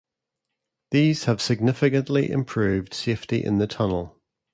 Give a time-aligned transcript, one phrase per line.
[0.89, 4.19] These have significantly improved safety in the tunnel.